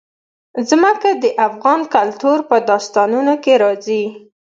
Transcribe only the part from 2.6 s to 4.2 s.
داستانونو کې راځي.